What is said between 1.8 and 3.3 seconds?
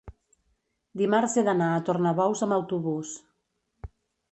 Tornabous amb autobús.